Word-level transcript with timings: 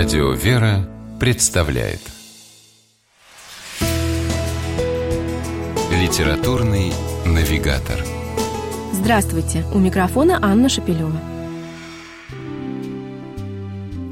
Радио 0.00 0.30
«Вера» 0.30 0.88
представляет 1.18 1.98
Литературный 5.90 6.92
навигатор 7.26 8.04
Здравствуйте! 8.92 9.64
У 9.74 9.78
микрофона 9.80 10.38
Анна 10.40 10.68
Шапилева. 10.68 11.20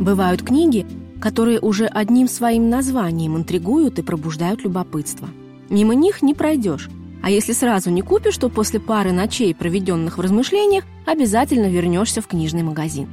Бывают 0.00 0.42
книги, 0.42 0.84
которые 1.20 1.60
уже 1.60 1.86
одним 1.86 2.26
своим 2.26 2.68
названием 2.68 3.36
интригуют 3.36 4.00
и 4.00 4.02
пробуждают 4.02 4.64
любопытство. 4.64 5.28
Мимо 5.70 5.94
них 5.94 6.20
не 6.20 6.34
пройдешь, 6.34 6.88
а 7.22 7.30
если 7.30 7.52
сразу 7.52 7.90
не 7.90 8.02
купишь, 8.02 8.38
то 8.38 8.48
после 8.48 8.80
пары 8.80 9.12
ночей, 9.12 9.54
проведенных 9.54 10.18
в 10.18 10.20
размышлениях, 10.20 10.82
обязательно 11.06 11.66
вернешься 11.66 12.22
в 12.22 12.26
книжный 12.26 12.64
магазин. 12.64 13.06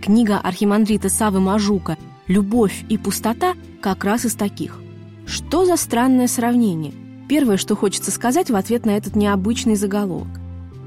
Книга 0.00 0.38
архимандрита 0.38 1.10
Савы 1.10 1.40
Мажука 1.40 1.98
«Любовь 2.26 2.84
и 2.88 2.96
пустота» 2.96 3.54
как 3.80 4.04
раз 4.04 4.24
из 4.24 4.34
таких. 4.34 4.80
Что 5.26 5.66
за 5.66 5.76
странное 5.76 6.26
сравнение? 6.26 6.92
Первое, 7.28 7.56
что 7.56 7.76
хочется 7.76 8.10
сказать 8.10 8.50
в 8.50 8.56
ответ 8.56 8.86
на 8.86 8.96
этот 8.96 9.16
необычный 9.16 9.74
заголовок. 9.74 10.28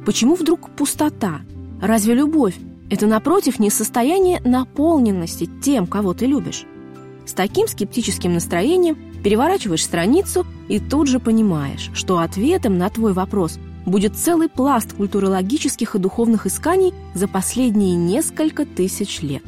Почему 0.06 0.36
вдруг 0.36 0.70
пустота? 0.72 1.42
Разве 1.82 2.16
любовь– 2.16 2.56
это, 2.90 3.08
напротив, 3.08 3.60
не 3.60 3.70
состояние 3.70 4.42
наполненности 4.44 5.50
тем, 5.62 5.86
кого 5.86 6.14
ты 6.14 6.26
любишь? 6.26 6.66
С 7.26 7.34
таким 7.34 7.68
скептическим 7.68 8.34
настроением 8.34 8.98
переворачиваешь 9.24 9.84
страницу 9.84 10.46
и 10.70 10.80
тут 10.80 11.08
же 11.08 11.20
понимаешь, 11.20 11.90
что 11.94 12.20
ответом 12.20 12.78
на 12.78 12.90
твой 12.90 13.14
вопрос 13.14 13.60
будет 13.86 14.16
целый 14.16 14.50
пласт 14.50 14.94
культурологических 14.94 15.96
и 15.96 16.00
духовных 16.00 16.46
исканий 16.46 16.94
за 17.14 17.28
последние 17.28 17.96
несколько 17.96 18.66
тысяч 18.66 19.22
лет. 19.22 19.44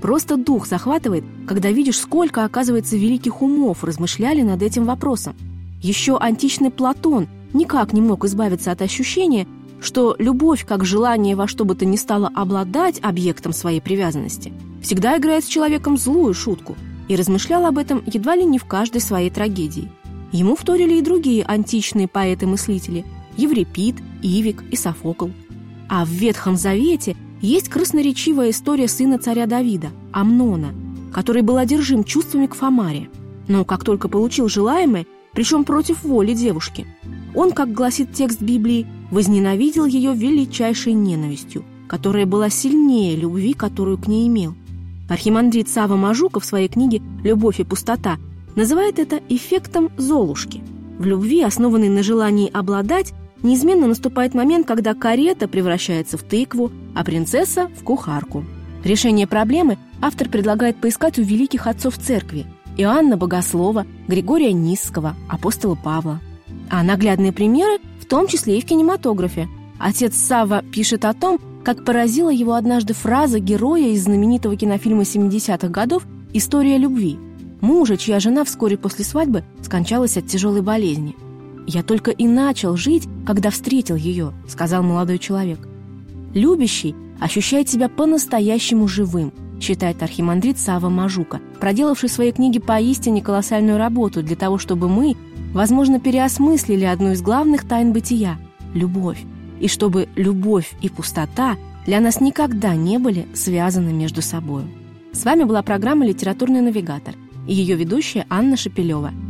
Просто 0.00 0.36
дух 0.36 0.66
захватывает, 0.66 1.24
когда 1.46 1.70
видишь, 1.70 1.98
сколько, 1.98 2.44
оказывается, 2.44 2.96
великих 2.96 3.42
умов 3.42 3.84
размышляли 3.84 4.42
над 4.42 4.62
этим 4.62 4.84
вопросом. 4.84 5.34
Еще 5.82 6.16
античный 6.16 6.70
Платон 6.70 7.28
никак 7.52 7.92
не 7.92 8.00
мог 8.00 8.24
избавиться 8.24 8.72
от 8.72 8.82
ощущения, 8.82 9.46
что 9.80 10.14
любовь, 10.18 10.66
как 10.66 10.84
желание 10.84 11.36
во 11.36 11.46
что 11.46 11.64
бы 11.64 11.74
то 11.74 11.84
ни 11.84 11.96
стало 11.96 12.30
обладать 12.34 13.00
объектом 13.02 13.52
своей 13.52 13.80
привязанности, 13.80 14.52
всегда 14.82 15.16
играет 15.16 15.44
с 15.44 15.48
человеком 15.48 15.96
злую 15.96 16.34
шутку, 16.34 16.76
и 17.08 17.16
размышлял 17.16 17.66
об 17.66 17.76
этом 17.76 18.04
едва 18.06 18.36
ли 18.36 18.44
не 18.44 18.58
в 18.58 18.66
каждой 18.66 19.00
своей 19.00 19.30
трагедии. 19.30 19.90
Ему 20.30 20.54
вторили 20.54 20.94
и 20.94 21.02
другие 21.02 21.44
античные 21.44 22.06
поэты-мыслители– 22.06 23.04
Еврипид, 23.36 23.96
Ивик 24.22 24.62
и 24.70 24.76
Софокл. 24.76 25.30
А 25.88 26.04
в 26.04 26.08
Ветхом 26.08 26.56
Завете 26.56 27.16
есть 27.40 27.68
красноречивая 27.68 28.50
история 28.50 28.88
сына 28.88 29.18
царя 29.18 29.46
Давида, 29.46 29.90
Амнона, 30.12 30.74
который 31.12 31.42
был 31.42 31.56
одержим 31.56 32.04
чувствами 32.04 32.46
к 32.46 32.54
Фомаре. 32.54 33.08
Но 33.48 33.64
как 33.64 33.84
только 33.84 34.08
получил 34.08 34.48
желаемое, 34.48 35.06
причем 35.32 35.64
против 35.64 36.02
воли 36.04 36.34
девушки, 36.34 36.86
он, 37.34 37.52
как 37.52 37.72
гласит 37.72 38.12
текст 38.12 38.40
Библии, 38.40 38.86
возненавидел 39.10 39.84
ее 39.84 40.12
величайшей 40.14 40.92
ненавистью, 40.92 41.64
которая 41.88 42.26
была 42.26 42.50
сильнее 42.50 43.16
любви, 43.16 43.52
которую 43.52 43.98
к 43.98 44.06
ней 44.06 44.28
имел. 44.28 44.54
Архимандрит 45.08 45.68
Сава 45.68 45.96
Мажука 45.96 46.38
в 46.40 46.44
своей 46.44 46.68
книге 46.68 47.02
«Любовь 47.24 47.58
и 47.58 47.64
пустота» 47.64 48.18
называет 48.54 48.98
это 48.98 49.20
эффектом 49.28 49.90
Золушки. 49.96 50.62
В 50.98 51.04
любви, 51.04 51.42
основанной 51.42 51.88
на 51.88 52.02
желании 52.02 52.50
обладать, 52.52 53.12
неизменно 53.42 53.86
наступает 53.86 54.34
момент, 54.34 54.66
когда 54.66 54.94
карета 54.94 55.48
превращается 55.48 56.16
в 56.18 56.22
тыкву, 56.22 56.70
а 56.94 57.04
принцесса– 57.04 57.68
в 57.80 57.84
кухарку. 57.84 58.44
Решение 58.84 59.26
проблемы 59.26 59.78
автор 60.00 60.28
предлагает 60.28 60.76
поискать 60.76 61.18
у 61.18 61.22
великих 61.22 61.66
отцов 61.66 61.98
церкви– 61.98 62.46
Иоанна 62.76 63.16
Богослова, 63.16 63.86
Григория 64.08 64.52
Низского, 64.52 65.14
апостола 65.28 65.74
Павла. 65.74 66.20
А 66.70 66.82
наглядные 66.82 67.32
примеры 67.32 67.78
в 68.00 68.06
том 68.06 68.26
числе 68.26 68.58
и 68.58 68.62
в 68.62 68.64
кинематографе. 68.64 69.48
Отец 69.78 70.16
Сава 70.16 70.62
пишет 70.62 71.04
о 71.04 71.12
том, 71.12 71.38
как 71.64 71.84
поразила 71.84 72.30
его 72.30 72.54
однажды 72.54 72.94
фраза 72.94 73.38
героя 73.38 73.88
из 73.88 74.04
знаменитого 74.04 74.56
кинофильма 74.56 75.02
70-х 75.02 75.68
годов 75.68 76.06
«История 76.32 76.78
любви», 76.78 77.18
мужа, 77.60 77.96
чья 77.96 78.20
жена 78.20 78.44
вскоре 78.44 78.78
после 78.78 79.04
свадьбы 79.04 79.44
скончалась 79.62 80.16
от 80.16 80.26
тяжелой 80.26 80.62
болезни– 80.62 81.16
«Я 81.66 81.82
только 81.82 82.10
и 82.10 82.26
начал 82.26 82.76
жить, 82.76 83.08
когда 83.26 83.50
встретил 83.50 83.96
ее»,— 83.96 84.32
сказал 84.48 84.82
молодой 84.82 85.18
человек. 85.18 85.58
«Любящий 86.34 86.94
ощущает 87.20 87.68
себя 87.68 87.88
по-настоящему 87.88 88.88
живым», 88.88 89.32
считает 89.60 90.02
архимандрит 90.02 90.58
Сава 90.58 90.88
Мажука, 90.88 91.40
проделавший 91.60 92.08
в 92.08 92.12
своей 92.12 92.32
книге 92.32 92.60
поистине 92.60 93.22
колоссальную 93.22 93.78
работу 93.78 94.22
для 94.22 94.36
того, 94.36 94.58
чтобы 94.58 94.88
мы, 94.88 95.16
возможно, 95.52 96.00
переосмыслили 96.00 96.84
одну 96.84 97.12
из 97.12 97.22
главных 97.22 97.68
тайн 97.68 97.92
бытия— 97.92 98.38
любовь, 98.74 99.22
и 99.60 99.68
чтобы 99.68 100.08
любовь 100.16 100.72
и 100.80 100.88
пустота 100.88 101.56
для 101.86 102.00
нас 102.00 102.20
никогда 102.20 102.74
не 102.74 102.98
были 102.98 103.28
связаны 103.34 103.92
между 103.92 104.22
собой. 104.22 104.64
С 105.12 105.24
вами 105.24 105.44
была 105.44 105.62
программа 105.62 106.06
«Литературный 106.06 106.60
навигатор» 106.60 107.14
и 107.46 107.54
ее 107.54 107.74
ведущая 107.76 108.26
Анна 108.28 108.56
Шапилева— 108.56 109.12